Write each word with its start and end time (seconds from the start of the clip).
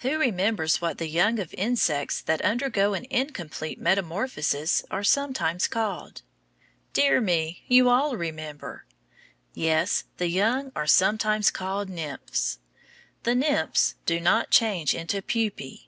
Who 0.00 0.18
remembers 0.18 0.82
what 0.82 0.98
the 0.98 1.08
young 1.08 1.38
of 1.38 1.54
insects 1.54 2.20
that 2.20 2.42
undergo 2.42 2.92
an 2.92 3.06
incomplete 3.08 3.80
metamorphosis 3.80 4.84
are 4.90 5.02
sometimes 5.02 5.68
called? 5.68 6.20
Dear 6.92 7.18
me, 7.22 7.64
you 7.66 7.88
all 7.88 8.14
remember! 8.18 8.84
Yes, 9.54 10.04
the 10.18 10.28
young 10.28 10.70
are 10.76 10.86
sometimes 10.86 11.50
called 11.50 11.88
nymphs. 11.88 12.58
The 13.22 13.34
nymphs 13.34 13.94
do 14.04 14.20
not 14.20 14.50
change 14.50 14.94
into 14.94 15.22
pupæ. 15.22 15.86